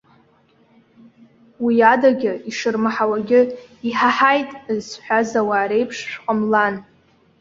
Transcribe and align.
Уи 1.63 1.75
адагьы, 1.93 2.33
ишырмаҳауагьы:- 2.49 3.51
Иҳаҳаит!- 3.87 4.49
зҳәаз 4.87 5.29
ауаа 5.39 5.65
реиԥш 5.69 5.97
шәҟамлан. 6.09 6.75